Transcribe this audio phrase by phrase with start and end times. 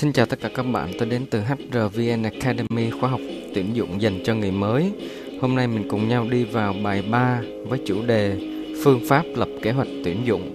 [0.00, 3.20] Xin chào tất cả các bạn, tôi đến từ HRVN Academy khóa học
[3.54, 4.92] tuyển dụng dành cho người mới.
[5.40, 8.36] Hôm nay mình cùng nhau đi vào bài 3 với chủ đề
[8.84, 10.54] Phương pháp lập kế hoạch tuyển dụng.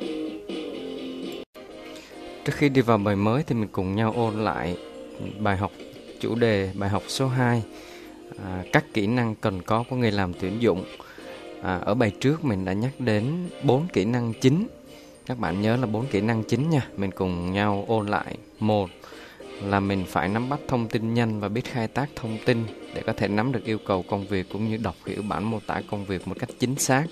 [2.46, 4.78] Trước khi đi vào bài mới thì mình cùng nhau ôn lại
[5.40, 5.72] bài học
[6.20, 7.64] chủ đề bài học số 2
[8.46, 10.86] à, các kỹ năng cần có của người làm tuyển dụng.
[11.62, 13.26] À, ở bài trước mình đã nhắc đến
[13.64, 14.68] bốn kỹ năng chính.
[15.26, 16.88] Các bạn nhớ là bốn kỹ năng chính nha.
[16.98, 18.38] Mình cùng nhau ôn lại.
[18.59, 18.90] Một
[19.63, 23.02] là mình phải nắm bắt thông tin nhanh và biết khai tác thông tin để
[23.05, 25.81] có thể nắm được yêu cầu công việc cũng như đọc hiểu bản mô tả
[25.91, 27.03] công việc một cách chính xác.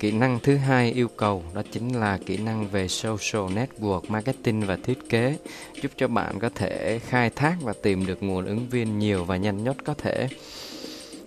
[0.00, 4.60] Kỹ năng thứ hai yêu cầu đó chính là kỹ năng về social network marketing
[4.60, 5.36] và thiết kế,
[5.82, 9.36] giúp cho bạn có thể khai thác và tìm được nguồn ứng viên nhiều và
[9.36, 10.28] nhanh nhất có thể.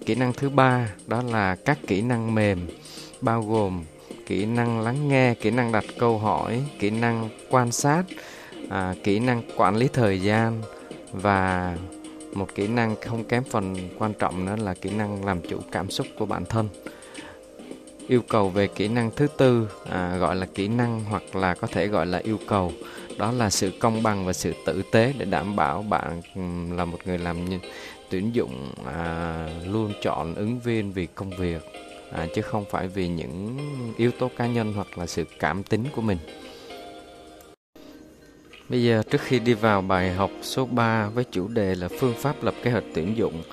[0.06, 2.68] Kỹ năng thứ ba đó là các kỹ năng mềm
[3.22, 3.84] bao gồm
[4.26, 8.04] kỹ năng lắng nghe, kỹ năng đặt câu hỏi, kỹ năng quan sát,
[8.70, 10.62] à, kỹ năng quản lý thời gian
[11.12, 11.78] và
[12.34, 15.90] một kỹ năng không kém phần quan trọng nữa là kỹ năng làm chủ cảm
[15.92, 16.70] xúc của bản thân.
[18.08, 21.68] Yêu cầu về kỹ năng thứ tư à, gọi là kỹ năng hoặc là có
[21.68, 22.72] thể gọi là yêu cầu
[23.18, 26.22] đó là sự công bằng và sự tử tế để đảm bảo bạn
[26.78, 27.38] là một người làm
[28.10, 31.62] tuyển dụng à, luôn chọn ứng viên vì công việc
[32.12, 33.58] à, chứ không phải vì những
[33.98, 36.18] yếu tố cá nhân hoặc là sự cảm tính của mình.
[38.70, 42.14] Bây giờ trước khi đi vào bài học số 3 với chủ đề là phương
[42.18, 43.44] pháp lập kế hoạch tuyển dụng,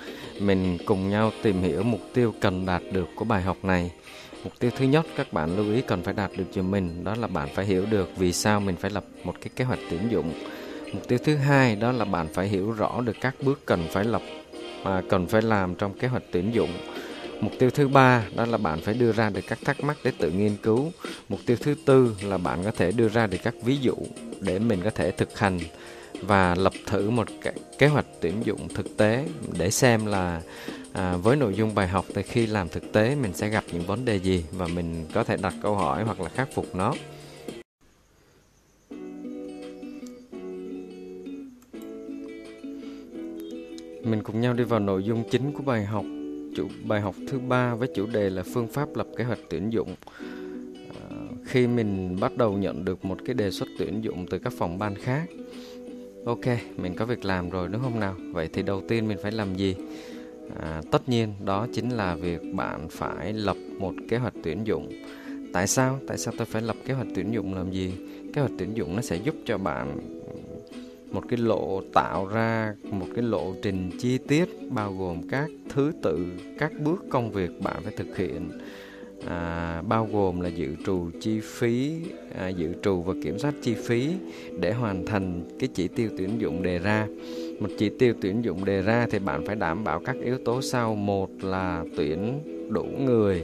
[0.41, 3.91] mình cùng nhau tìm hiểu mục tiêu cần đạt được của bài học này.
[4.45, 7.15] Mục tiêu thứ nhất các bạn lưu ý cần phải đạt được cho mình đó
[7.15, 10.01] là bạn phải hiểu được vì sao mình phải lập một cái kế hoạch tuyển
[10.11, 10.33] dụng.
[10.93, 14.05] Mục tiêu thứ hai đó là bạn phải hiểu rõ được các bước cần phải
[14.05, 14.23] lập
[14.85, 16.71] mà cần phải làm trong kế hoạch tuyển dụng
[17.43, 20.13] Mục tiêu thứ ba đó là bạn phải đưa ra được các thắc mắc để
[20.19, 20.93] tự nghiên cứu.
[21.29, 23.95] Mục tiêu thứ tư là bạn có thể đưa ra được các ví dụ
[24.43, 25.59] để mình có thể thực hành
[26.23, 27.29] và lập thử một
[27.79, 29.27] kế hoạch tuyển dụng thực tế
[29.59, 30.43] để xem là
[30.93, 33.83] à, với nội dung bài học thì khi làm thực tế mình sẽ gặp những
[33.83, 36.95] vấn đề gì và mình có thể đặt câu hỏi hoặc là khắc phục nó.
[44.05, 46.05] Mình cùng nhau đi vào nội dung chính của bài học
[46.55, 49.73] chủ bài học thứ ba với chủ đề là phương pháp lập kế hoạch tuyển
[49.73, 49.95] dụng
[51.53, 54.79] khi mình bắt đầu nhận được một cái đề xuất tuyển dụng từ các phòng
[54.79, 55.29] ban khác.
[56.25, 56.47] Ok
[56.77, 58.17] mình có việc làm rồi đúng không nào?
[58.33, 59.77] Vậy thì đầu tiên mình phải làm gì?
[60.61, 64.93] À, tất nhiên đó chính là việc bạn phải lập một kế hoạch tuyển dụng.
[65.53, 66.01] Tại sao?
[66.07, 67.93] Tại sao tôi phải lập kế hoạch tuyển dụng làm gì?
[68.35, 69.99] Kế hoạch tuyển dụng nó sẽ giúp cho bạn
[71.11, 75.93] một cái lộ tạo ra một cái lộ trình chi tiết bao gồm các thứ
[76.03, 76.27] tự
[76.59, 78.51] các bước công việc bạn phải thực hiện
[79.27, 81.93] à, bao gồm là dự trù chi phí
[82.39, 84.09] à, dự trù và kiểm soát chi phí
[84.61, 87.07] để hoàn thành cái chỉ tiêu tuyển dụng đề ra.
[87.61, 90.63] Một chỉ tiêu tuyển dụng đề ra thì bạn phải đảm bảo các yếu tố
[90.63, 90.95] sau.
[90.95, 93.43] Một là tuyển đủ người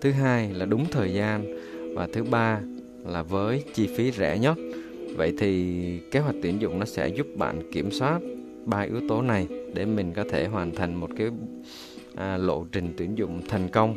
[0.00, 1.44] thứ hai là đúng thời gian
[1.94, 2.60] và thứ ba
[3.06, 4.58] là với chi phí rẻ nhất.
[5.16, 8.20] Vậy thì kế hoạch tuyển dụng nó sẽ giúp bạn kiểm soát
[8.64, 11.28] ba yếu tố này để mình có thể hoàn thành một cái
[12.14, 13.96] à, lộ trình tuyển dụng thành công.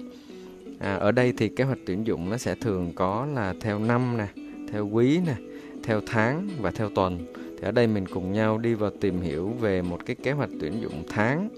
[0.80, 4.18] À, ở đây thì kế hoạch tuyển dụng nó sẽ thường có là theo năm
[4.18, 4.28] nè,
[4.72, 5.36] theo quý nè,
[5.84, 7.20] theo tháng và theo tuần.
[7.36, 10.50] Thì ở đây mình cùng nhau đi vào tìm hiểu về một cái kế hoạch
[10.60, 11.50] tuyển dụng tháng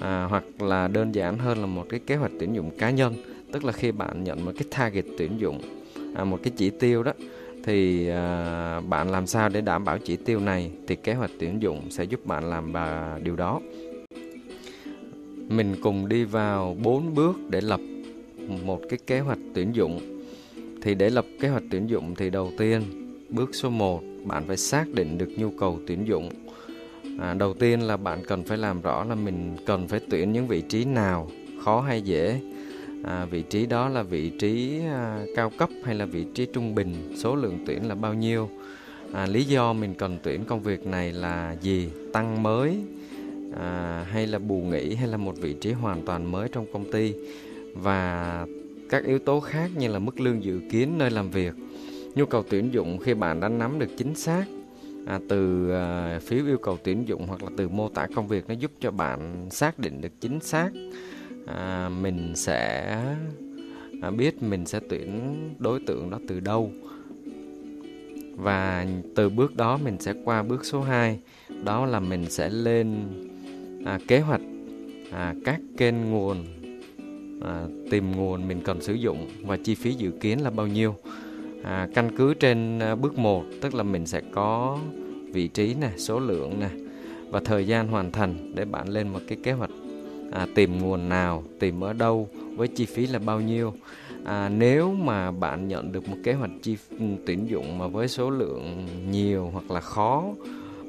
[0.00, 3.14] à, hoặc là đơn giản hơn là một cái kế hoạch tuyển dụng cá nhân.
[3.52, 5.60] Tức là khi bạn nhận một cái target tuyển dụng,
[6.14, 7.12] à, một cái chỉ tiêu đó
[7.64, 11.62] thì à, bạn làm sao để đảm bảo chỉ tiêu này thì kế hoạch tuyển
[11.62, 13.60] dụng sẽ giúp bạn làm và điều đó
[15.48, 17.80] mình cùng đi vào bốn bước để lập
[18.48, 20.00] một cái kế hoạch tuyển dụng.
[20.82, 22.82] Thì để lập kế hoạch tuyển dụng thì đầu tiên
[23.28, 26.30] bước số 1 bạn phải xác định được nhu cầu tuyển dụng.
[27.20, 30.46] À, đầu tiên là bạn cần phải làm rõ là mình cần phải tuyển những
[30.46, 31.30] vị trí nào
[31.64, 32.40] khó hay dễ.
[33.04, 36.74] À, vị trí đó là vị trí à, cao cấp hay là vị trí trung
[36.74, 38.48] bình số lượng tuyển là bao nhiêu?
[39.12, 41.88] À, lý do mình cần tuyển công việc này là gì?
[42.12, 42.78] Tăng mới
[43.60, 46.92] à, hay là bù nghỉ hay là một vị trí hoàn toàn mới trong công
[46.92, 47.12] ty?
[47.82, 48.46] Và
[48.90, 51.54] các yếu tố khác như là mức lương dự kiến nơi làm việc
[52.14, 54.44] nhu cầu tuyển dụng khi bạn đã nắm được chính xác
[55.06, 58.48] à, từ à, phiếu yêu cầu tuyển dụng hoặc là từ mô tả công việc
[58.48, 60.70] nó giúp cho bạn xác định được chính xác
[61.46, 62.96] à, mình sẽ
[64.02, 66.70] à, biết mình sẽ tuyển đối tượng đó từ đâu.
[68.36, 71.18] Và từ bước đó mình sẽ qua bước số 2
[71.64, 72.94] đó là mình sẽ lên
[73.84, 74.40] à, kế hoạch
[75.10, 76.44] à, các kênh nguồn
[77.40, 80.94] à, tìm nguồn mình cần sử dụng và chi phí dự kiến là bao nhiêu.
[81.62, 84.78] À, căn cứ trên à, bước 1 tức là mình sẽ có
[85.32, 86.68] vị trí nè số lượng nè
[87.30, 89.70] và thời gian hoàn thành để bạn lên một cái kế hoạch.
[90.32, 93.72] À, tìm nguồn nào tìm ở đâu với chi phí là bao nhiêu.
[94.24, 98.08] À, nếu mà bạn nhận được một kế hoạch chi ừ, tuyển dụng mà với
[98.08, 100.24] số lượng nhiều hoặc là khó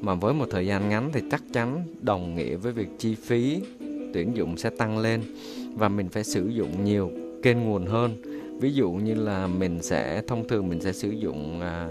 [0.00, 3.60] mà với một thời gian ngắn thì chắc chắn đồng nghĩa với việc chi phí
[4.14, 5.22] tuyển dụng sẽ tăng lên
[5.78, 7.10] và mình phải sử dụng nhiều
[7.42, 8.16] kênh nguồn hơn.
[8.60, 11.88] Ví dụ như là mình sẽ thông thường mình sẽ sử dụng à,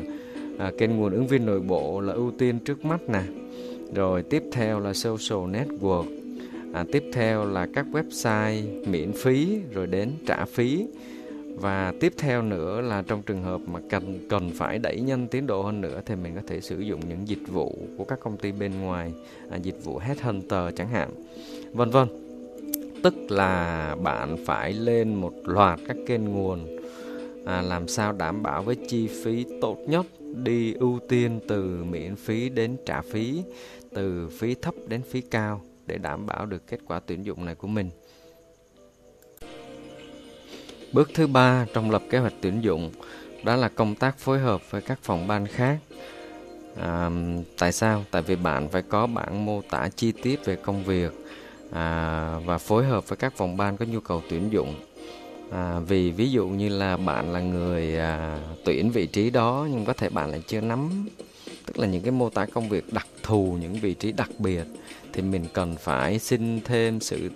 [0.57, 3.21] à, kênh nguồn ứng viên nội bộ là ưu tiên trước mắt nè.
[3.95, 6.05] Rồi tiếp theo là social network.
[6.73, 8.61] À, tiếp theo là các website
[8.91, 10.87] miễn phí rồi đến trả phí.
[11.55, 15.47] Và tiếp theo nữa là trong trường hợp mà cần cần phải đẩy nhanh tiến
[15.47, 18.37] độ hơn nữa thì mình có thể sử dụng những dịch vụ của các công
[18.37, 19.13] ty bên ngoài
[19.49, 21.09] à, dịch vụ headhunter chẳng hạn
[21.73, 22.26] vân vân
[23.03, 26.77] tức là bạn phải lên một loạt các kênh nguồn
[27.45, 30.05] à, làm sao đảm bảo với chi phí tốt nhất
[30.35, 33.43] đi ưu tiên từ miễn phí đến trả phí
[33.93, 37.55] từ phí thấp đến phí cao để đảm bảo được kết quả tuyển dụng này
[37.55, 37.89] của mình
[40.93, 42.91] Bước thứ ba trong lập kế hoạch tuyển dụng
[43.43, 45.77] đó là công tác phối hợp với các phòng ban khác.
[46.81, 47.09] À,
[47.57, 48.03] tại sao?
[48.11, 51.11] Tại vì bạn phải có bản mô tả chi tiết về công việc
[51.71, 54.75] à, và phối hợp với các phòng ban có nhu cầu tuyển dụng.
[55.51, 59.85] À, vì ví dụ như là bạn là người à, tuyển vị trí đó nhưng
[59.85, 61.07] có thể bạn lại chưa nắm
[61.65, 64.63] tức là những cái mô tả công việc đặc thù những vị trí đặc biệt
[65.13, 67.29] thì mình cần phải xin thêm sự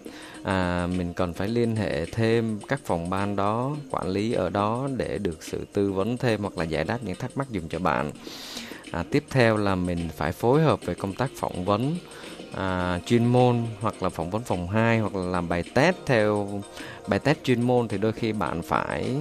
[0.43, 4.87] à, mình cần phải liên hệ thêm các phòng ban đó quản lý ở đó
[4.97, 7.79] để được sự tư vấn thêm hoặc là giải đáp những thắc mắc dùng cho
[7.79, 8.11] bạn
[8.91, 11.95] à, tiếp theo là mình phải phối hợp về công tác phỏng vấn
[12.55, 16.61] à, chuyên môn hoặc là phỏng vấn phòng 2 hoặc là làm bài test theo
[17.07, 19.15] bài test chuyên môn thì đôi khi bạn phải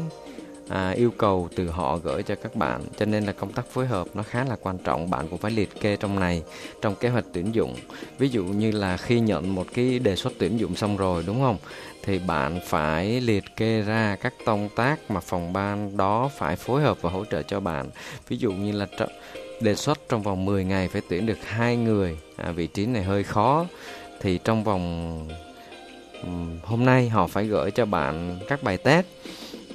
[0.71, 2.82] à, yêu cầu từ họ gửi cho các bạn.
[2.99, 5.50] Cho nên là công tác phối hợp nó khá là quan trọng bạn cũng phải
[5.50, 6.43] liệt kê trong này
[6.82, 7.75] trong kế hoạch tuyển dụng.
[8.19, 11.41] Ví dụ như là khi nhận một cái đề xuất tuyển dụng xong rồi đúng
[11.41, 11.56] không?
[12.03, 16.82] Thì bạn phải liệt kê ra các công tác mà phòng ban đó phải phối
[16.82, 17.91] hợp và hỗ trợ cho bạn.
[18.29, 18.87] Ví dụ như là
[19.61, 22.19] đề xuất trong vòng 10 ngày phải tuyển được hai người.
[22.37, 23.67] À, vị trí này hơi khó.
[24.21, 25.29] Thì trong vòng
[26.62, 29.07] hôm nay họ phải gửi cho bạn các bài test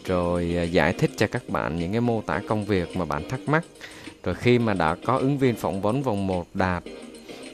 [0.05, 3.29] rồi à, giải thích cho các bạn những cái mô tả công việc mà bạn
[3.29, 3.65] thắc mắc.
[4.23, 6.83] Rồi khi mà đã có ứng viên phỏng vấn vòng 1 đạt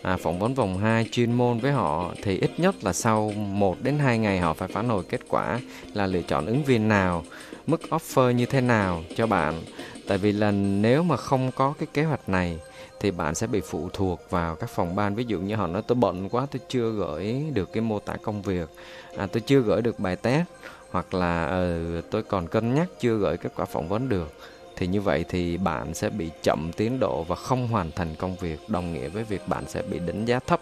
[0.01, 3.77] à, phỏng vấn vòng 2 chuyên môn với họ thì ít nhất là sau 1
[3.81, 5.59] đến 2 ngày họ phải phản hồi kết quả
[5.93, 7.23] là lựa chọn ứng viên nào
[7.67, 9.61] mức offer như thế nào cho bạn.
[10.07, 12.59] Tại vì là nếu mà không có cái kế hoạch này
[12.99, 15.15] thì bạn sẽ bị phụ thuộc vào các phòng ban.
[15.15, 18.15] Ví dụ như họ nói tôi bận quá tôi chưa gửi được cái mô tả
[18.21, 18.69] công việc.
[19.17, 20.45] À, tôi chưa gửi được bài test
[20.91, 24.33] hoặc là ừ, tôi còn cân nhắc chưa gửi kết quả phỏng vấn được
[24.81, 28.35] thì như vậy thì bạn sẽ bị chậm tiến độ và không hoàn thành công
[28.35, 30.59] việc đồng nghĩa với việc bạn sẽ bị đánh giá thấp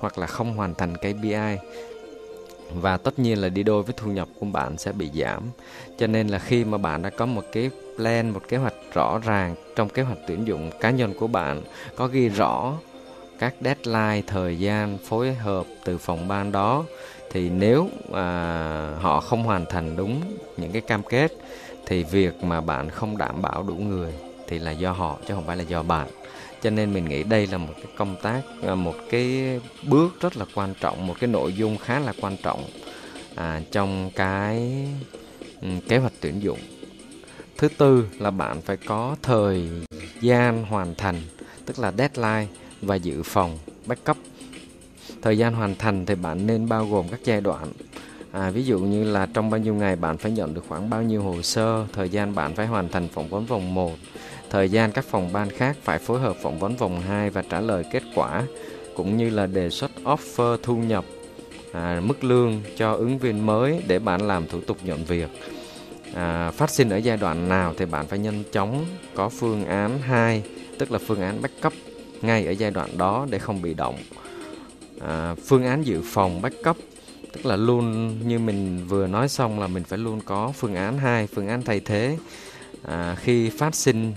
[0.00, 1.56] hoặc là không hoàn thành KPI
[2.70, 5.42] và tất nhiên là đi đôi với thu nhập của bạn sẽ bị giảm.
[5.98, 9.18] Cho nên là khi mà bạn đã có một cái plan một kế hoạch rõ
[9.18, 11.62] ràng trong kế hoạch tuyển dụng cá nhân của bạn
[11.96, 12.74] có ghi rõ
[13.38, 16.84] các deadline thời gian phối hợp từ phòng ban đó
[17.30, 20.20] thì nếu à, họ không hoàn thành đúng
[20.56, 21.32] những cái cam kết
[21.86, 24.12] thì việc mà bạn không đảm bảo đủ người
[24.48, 26.08] thì là do họ chứ không phải là do bạn.
[26.62, 30.36] Cho nên mình nghĩ đây là một cái công tác à, một cái bước rất
[30.36, 32.64] là quan trọng một cái nội dung khá là quan trọng
[33.34, 34.86] à, trong cái
[35.62, 36.58] um, kế hoạch tuyển dụng.
[37.56, 39.68] Thứ tư là bạn phải có thời
[40.20, 41.16] gian hoàn thành
[41.66, 42.46] tức là deadline
[42.82, 44.16] và dự phòng backup.
[45.22, 47.72] Thời gian hoàn thành thì bạn nên bao gồm các giai đoạn
[48.36, 51.02] à, ví dụ như là trong bao nhiêu ngày bạn phải nhận được khoảng bao
[51.02, 53.92] nhiêu hồ sơ thời gian bạn phải hoàn thành phỏng vấn vòng 1
[54.50, 57.60] thời gian các phòng ban khác phải phối hợp phỏng vấn vòng 2 và trả
[57.60, 58.42] lời kết quả
[58.96, 61.04] cũng như là đề xuất offer thu nhập
[61.72, 65.28] à, mức lương cho ứng viên mới để bạn làm thủ tục nhận việc.
[66.14, 69.98] À, phát sinh ở giai đoạn nào thì bạn phải nhanh chóng có phương án
[69.98, 70.42] 2
[70.78, 71.72] tức là phương án backup
[72.22, 73.96] ngay ở giai đoạn đó để không bị động.
[75.00, 76.76] À, phương án dự phòng backup
[77.36, 80.98] tức là luôn như mình vừa nói xong là mình phải luôn có phương án
[80.98, 82.16] 2 phương án thay thế.
[82.82, 84.12] À, khi phát sinh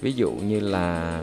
[0.00, 1.20] ví dụ như là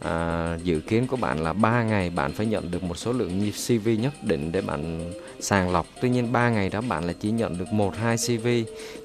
[0.00, 3.50] à, dự kiến của bạn là 3 ngày bạn phải nhận được một số lượng
[3.66, 5.86] CV nhất định để bạn sàng lọc.
[6.00, 8.46] Tuy nhiên 3 ngày đó bạn là chỉ nhận được một hai CV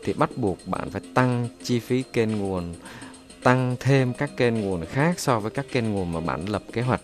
[0.04, 2.74] thì bắt buộc bạn phải tăng chi phí kênh nguồn
[3.44, 6.82] tăng thêm các kênh nguồn khác so với các kênh nguồn mà bạn lập kế
[6.82, 7.02] hoạch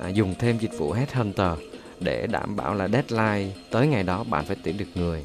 [0.00, 1.69] à, dùng thêm dịch vụ Headhunter
[2.00, 5.24] để đảm bảo là deadline tới ngày đó bạn phải tuyển được người.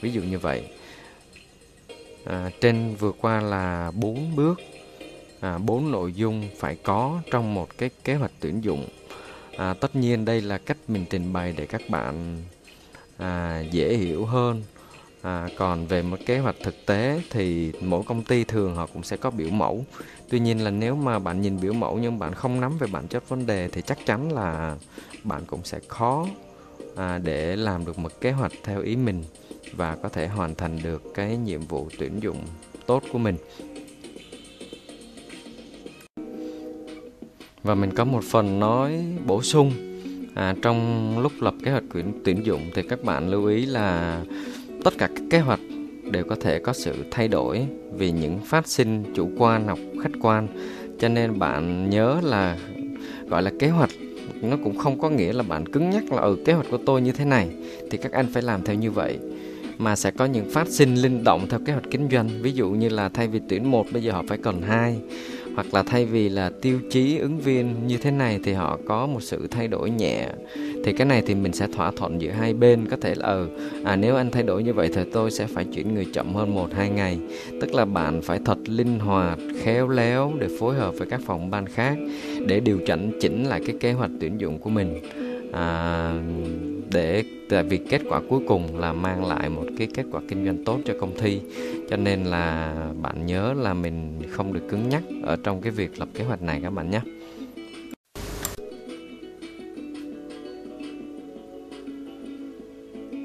[0.00, 0.62] Ví dụ như vậy.
[2.24, 4.60] À, trên vừa qua là bốn bước.
[5.40, 8.88] À, bốn nội dung phải có trong một cái kế hoạch tuyển dụng.
[9.56, 12.42] À, tất nhiên đây là cách mình trình bày để các bạn
[13.16, 14.62] à, dễ hiểu hơn
[15.22, 19.02] à, còn về một kế hoạch thực tế thì mỗi công ty thường họ cũng
[19.02, 19.84] sẽ có biểu mẫu.
[20.28, 23.08] Tuy nhiên là nếu mà bạn nhìn biểu mẫu nhưng bạn không nắm về bản
[23.08, 24.76] chất vấn đề thì chắc chắn là
[25.24, 26.26] bạn cũng sẽ khó
[26.96, 29.24] à, để làm được một kế hoạch theo ý mình
[29.72, 32.46] và có thể hoàn thành được cái nhiệm vụ tuyển dụng
[32.86, 33.36] tốt của mình.
[37.62, 39.72] Và mình có một phần nói bổ sung.
[40.34, 44.20] À, trong lúc lập kế hoạch tuyển tuyển dụng thì các bạn lưu ý là
[44.84, 45.60] tất cả các kế hoạch
[46.10, 50.12] đều có thể có sự thay đổi vì những phát sinh chủ quan hoặc khách
[50.20, 50.48] quan.
[50.98, 52.56] Cho nên bạn nhớ là,
[53.28, 53.90] gọi là, kế hoạch
[54.42, 57.02] nó cũng không có nghĩa là bạn cứng nhắc là ừ kế hoạch của tôi
[57.02, 57.48] như thế này.
[57.90, 59.18] Thì các anh phải làm theo như vậy.
[59.78, 62.28] Mà sẽ có những phát sinh linh động theo kế hoạch kinh doanh.
[62.42, 64.96] Ví dụ như là thay vì tuyển một, bây giờ họ phải cần hai
[65.54, 69.06] hoặc là thay vì là tiêu chí ứng viên như thế này thì họ có
[69.06, 70.28] một sự thay đổi nhẹ
[70.84, 73.48] thì cái này thì mình sẽ thỏa thuận giữa hai bên có thể là ừ
[73.84, 76.54] à nếu anh thay đổi như vậy thì tôi sẽ phải chuyển người chậm hơn
[76.54, 77.18] một hai ngày.
[77.60, 81.50] Tức là bạn phải thật linh hoạt khéo léo để phối hợp với các phòng
[81.50, 81.96] ban khác
[82.46, 85.00] để điều chỉnh chỉnh lại cái kế hoạch tuyển dụng của mình.
[85.52, 86.12] À,
[86.92, 90.44] để tại vì kết quả cuối cùng là mang lại một cái kết quả kinh
[90.44, 91.40] doanh tốt cho công ty
[91.90, 95.98] cho nên là bạn nhớ là mình không được cứng nhắc ở trong cái việc
[95.98, 97.00] lập kế hoạch này các bạn nhé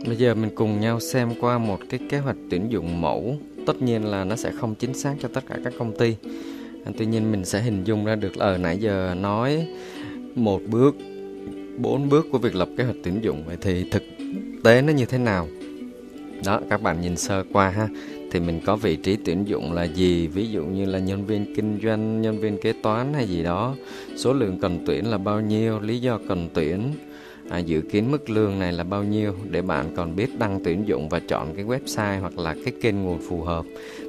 [0.08, 3.38] Bây giờ mình cùng nhau xem qua một cái kế hoạch tuyển dụng mẫu.
[3.68, 6.16] Tất nhiên là nó sẽ không chính xác cho tất cả các công ty.
[6.98, 9.68] Tuy nhiên mình sẽ hình dung ra được là ở nãy giờ nói
[10.36, 10.96] một bước
[11.78, 14.04] bốn bước của việc lập kế hoạch tuyển dụng vậy thì thực
[14.64, 15.48] tế nó như thế nào?
[16.46, 17.88] Đó các bạn nhìn sơ qua ha.
[18.32, 20.28] Thì mình có vị trí tuyển dụng là gì?
[20.28, 23.76] Ví dụ như là nhân viên kinh doanh nhân viên kế toán hay gì đó.
[24.16, 25.80] Số lượng cần tuyển là bao nhiêu?
[25.80, 26.94] Lý do cần tuyển?
[27.50, 29.36] À, dự kiến mức lương này là bao nhiêu?
[29.50, 33.04] Để bạn còn biết đăng tuyển dụng và chọn cái website hoặc là cái kênh
[33.04, 33.66] nguồn phù hợp.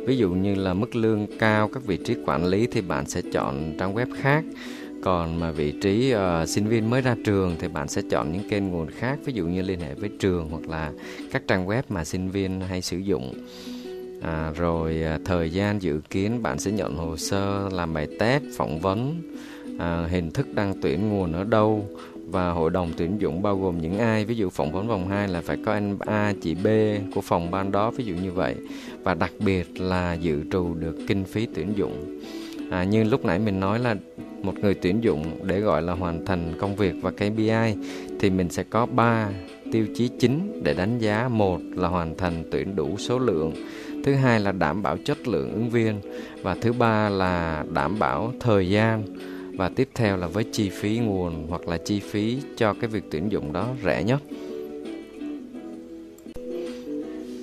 [0.07, 3.23] Ví dụ như là mức lương cao các vị trí quản lý thì bạn sẽ
[3.33, 4.45] chọn trang web khác
[5.07, 8.49] còn mà vị trí uh, sinh viên mới ra trường thì bạn sẽ chọn những
[8.51, 10.93] kênh nguồn khác ví dụ như liên hệ với trường hoặc là
[11.33, 13.35] các trang web mà sinh viên hay sử dụng.
[14.23, 18.43] À, rồi à, thời gian dự kiến bạn sẽ nhận hồ sơ làm bài test
[18.57, 19.23] phỏng vấn
[19.79, 21.89] à, hình thức đăng tuyển nguồn ở đâu
[22.27, 24.25] và hội đồng tuyển dụng bao gồm những ai?
[24.25, 26.67] Ví dụ phỏng vấn vòng 2 là phải có anh A chị B
[27.15, 28.55] của phòng ban đó ví dụ như vậy.
[29.03, 32.21] Và đặc biệt là dự trù được kinh phí tuyển dụng
[32.71, 33.97] à, như lúc nãy mình nói là
[34.43, 37.75] một người tuyển dụng để gọi là hoàn thành công việc và KPI
[38.21, 39.29] thì mình sẽ có 3
[39.73, 41.29] tiêu chí chính để đánh giá.
[41.29, 43.53] Một là hoàn thành tuyển đủ số lượng
[44.05, 46.01] thứ hai là đảm bảo chất lượng ứng viên
[46.43, 49.03] và thứ ba là đảm bảo thời gian
[49.57, 53.05] và tiếp theo là với chi phí nguồn hoặc là chi phí cho cái việc
[53.11, 54.23] tuyển dụng đó rẻ nhất.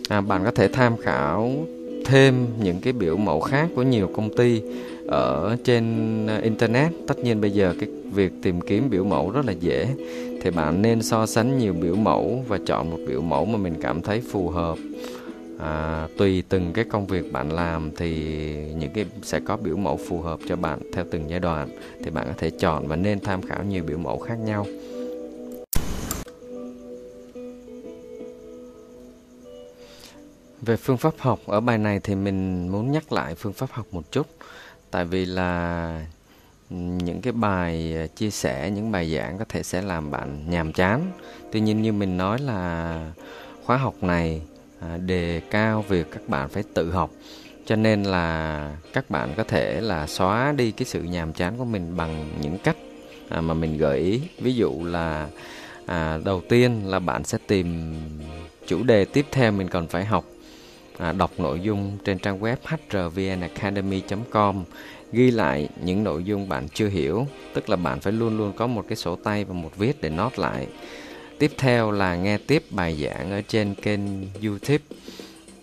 [0.09, 1.65] À, bạn có thể tham khảo
[2.05, 4.61] thêm những cái biểu mẫu khác của nhiều công ty
[5.07, 6.91] ở trên ờ, internet.
[7.07, 9.87] Tất nhiên bây giờ cái việc tìm kiếm biểu mẫu rất là dễ.
[10.41, 13.75] Thì bạn nên so sánh nhiều biểu mẫu và chọn một biểu mẫu mà mình
[13.81, 14.77] cảm thấy phù hợp.
[15.59, 18.13] À, tùy từng cái công việc bạn làm thì
[18.75, 21.69] những cái sẽ có biểu mẫu phù hợp cho bạn theo từng giai đoạn.
[22.03, 24.65] Thì bạn có thể chọn và nên tham khảo nhiều biểu mẫu khác nhau.
[30.61, 33.85] Về phương pháp học ở bài này thì mình muốn nhắc lại phương pháp học
[33.91, 34.27] một chút
[34.93, 36.05] tại vì là
[36.69, 40.73] những cái bài ờ, chia sẻ những bài giảng có thể sẽ làm bạn nhàm
[40.73, 41.11] chán.
[41.51, 43.11] Tuy nhiên như mình nói là
[43.65, 44.41] khóa học này
[44.79, 47.11] à, đề cao việc các bạn phải tự học.
[47.65, 51.65] Cho nên là các bạn có thể là xóa đi cái sự nhàm chán của
[51.65, 52.77] mình bằng những cách
[53.29, 54.21] à, mà mình gợi ý.
[54.41, 55.27] Ví dụ là
[55.85, 57.95] à, đầu tiên là bạn sẽ tìm
[58.67, 60.25] chủ đề tiếp theo mình cần phải học
[60.97, 62.55] à, đọc nội dung trên trang web
[62.89, 64.63] hrvnacademy.com
[65.11, 68.67] ghi lại những nội dung bạn chưa hiểu tức là bạn phải luôn luôn có
[68.67, 70.67] một cái sổ tay và một viết để nốt lại.
[71.39, 74.01] Tiếp theo là nghe tiếp bài giảng ở trên kênh
[74.43, 74.83] youtube.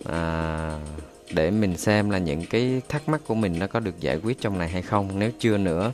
[0.05, 0.79] À,
[1.35, 4.41] để mình xem là những cái thắc mắc của mình nó có được giải quyết
[4.41, 5.19] trong này hay không.
[5.19, 5.93] Nếu chưa nữa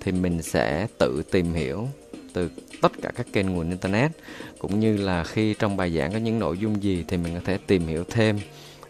[0.00, 1.88] thì mình sẽ tự tìm hiểu
[2.32, 2.50] từ
[2.82, 4.10] tất cả các kênh nguồn internet
[4.58, 7.40] cũng như là khi trong bài giảng có những nội dung gì thì mình có
[7.44, 8.38] thể tìm hiểu thêm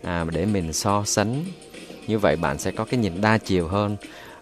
[0.03, 1.45] à, để mình so sánh.
[2.07, 3.97] Như vậy bạn sẽ có cái nhìn đa chiều hơn.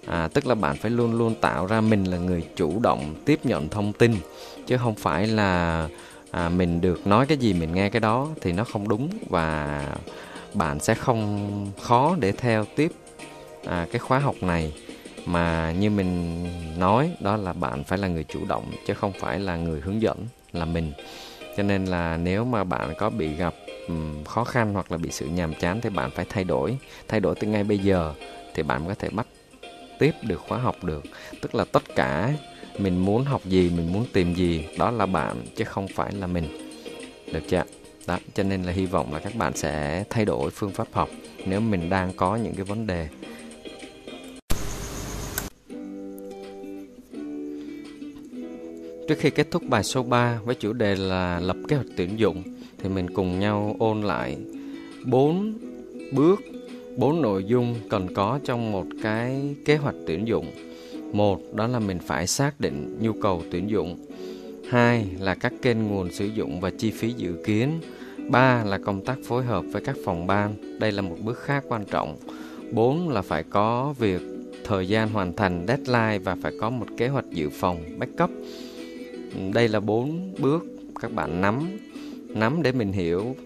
[0.07, 3.41] À, tức là bạn phải luôn luôn tạo ra mình là người chủ động tiếp
[3.45, 4.17] nhận thông tin
[4.67, 5.89] chứ không phải là
[6.31, 9.83] à, mình được nói cái gì mình nghe cái đó thì nó không đúng và
[10.55, 12.93] bạn sẽ không khó để theo tiếp
[13.65, 14.73] à, cái khóa học này.
[15.27, 16.45] Mà như mình
[16.79, 20.03] nói đó là bạn phải là người chủ động chứ không phải là người hướng
[20.03, 20.93] dẫn là mình.
[21.57, 23.55] Cho nên là nếu mà bạn có bị gặp
[23.89, 26.79] um, khó khăn hoặc là bị sự nhàm chán thì bạn phải thay đổi.
[27.09, 28.15] Thay đổi từ ngay bây giờ
[28.55, 29.27] thì bạn có thể bắt
[29.99, 31.05] tiếp được khóa học được.
[31.41, 32.33] Tức là tất cả
[32.79, 36.27] mình muốn học gì mình muốn tìm gì đó là bạn chứ không phải là
[36.27, 36.45] mình.
[37.33, 37.63] Được chưa
[38.07, 41.09] đó cho nên là hy vọng là các bạn sẽ thay đổi phương pháp học
[41.47, 43.09] nếu mình đang có những cái vấn đề.
[49.09, 52.19] Trước khi kết thúc bài số 3 với chủ đề là lập kế hoạch tuyển
[52.19, 54.37] dụng thì mình cùng nhau ôn lại
[55.05, 55.55] bốn
[56.13, 56.41] bước,
[56.97, 60.51] bốn nội dung cần có trong một cái kế hoạch tuyển dụng.
[61.13, 63.99] Một đó là mình phải xác định nhu cầu tuyển dụng.
[64.71, 67.81] Hai là các kênh nguồn sử dụng và chi phí dự kiến.
[68.31, 70.79] Ba là công tác phối hợp với các phòng ban.
[70.81, 72.17] Đây là một bước khá quan trọng.
[72.73, 74.21] Bốn là phải có việc
[74.65, 78.31] thời gian hoàn thành deadline và phải có một kế hoạch dự phòng backup
[79.53, 80.67] đây là bốn bước
[81.01, 81.79] các bạn nắm
[82.35, 83.37] nắm để mình hiểu.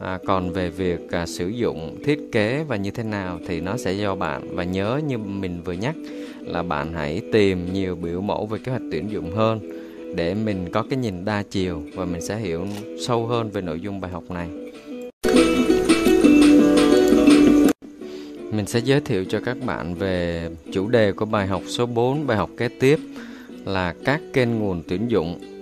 [0.00, 3.76] À, còn về việc à, sử dụng thiết kế và như thế nào thì nó
[3.76, 4.56] sẽ do bạn.
[4.56, 5.96] Và nhớ như mình vừa nhắc
[6.40, 9.60] là bạn hãy tìm nhiều biểu mẫu về kế hoạch tuyển dụng hơn
[10.16, 12.66] để mình có cái nhìn đa chiều và mình sẽ hiểu
[13.06, 14.48] sâu hơn về nội dung bài học này.
[18.52, 22.26] Mình sẽ giới thiệu cho các bạn về chủ đề của bài học số 4
[22.26, 22.98] bài học kế tiếp
[23.64, 25.57] là các kênh nguồn tuyển dụng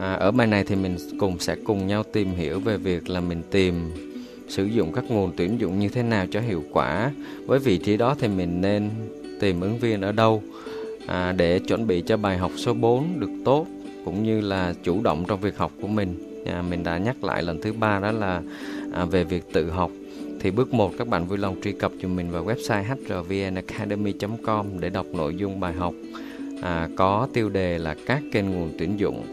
[0.00, 3.20] à, ở bài này thì mình cùng sẽ cùng nhau tìm hiểu về việc là
[3.20, 3.74] mình tìm
[4.48, 7.10] sử dụng các nguồn tuyển dụng như thế nào cho hiệu quả.
[7.46, 8.90] Với vị trí đó thì mình nên
[9.40, 10.42] tìm ứng viên ở đâu
[11.06, 13.66] à, để chuẩn bị cho bài học số 4 được tốt
[14.04, 16.42] cũng như là chủ động trong việc học của mình.
[16.46, 18.42] À, mình đã nhắc lại lần thứ ba đó là
[18.92, 19.90] à, về việc tự học.
[20.40, 24.90] Thì bước 1 các bạn vui lòng truy cập cho mình vào website hrvnacademy.com để
[24.90, 25.94] đọc nội dung bài học.
[26.62, 29.24] À, có tiêu đề là các kênh nguồn tuyển dụng.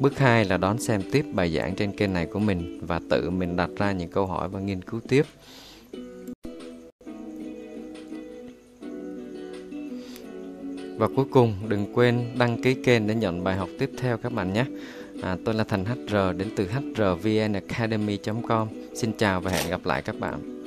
[0.00, 3.30] Bước 2 là đón xem tiếp bài giảng trên kênh này của mình và tự
[3.30, 5.22] mình đặt ra những câu hỏi và nghiên cứu tiếp.
[10.96, 14.32] Và cuối cùng đừng quên đăng ký kênh để nhận bài học tiếp theo các
[14.32, 14.64] bạn nhé.
[15.22, 18.68] À, tôi là Thành HR đến từ hrvnacademy.com.
[18.94, 20.59] Xin chào và hẹn gặp lại các bạn.